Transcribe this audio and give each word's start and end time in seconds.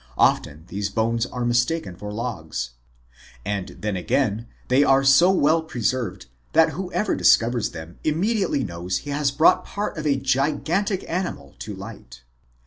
Often 0.17 0.65
these 0.69 0.89
bones 0.89 1.27
are 1.27 1.45
mistaken 1.45 1.95
for 1.95 2.11
logs. 2.11 2.71
And 3.45 3.67
then 3.81 3.95
again 3.95 4.47
they 4.67 4.83
are 4.83 5.03
so 5.03 5.29
well 5.29 5.61
preserved 5.61 6.25
that 6.53 6.71
whoever 6.71 7.15
discovers 7.15 7.69
them 7.69 7.99
immediately 8.03 8.63
knows 8.63 8.97
he 8.97 9.11
has 9.11 9.29
brought 9.29 9.63
part 9.63 9.97
of 9.99 10.07
a 10.07 10.15
gigantic 10.15 11.07
animal 11.07 11.53
to 11.59 11.75
light. 11.75 12.23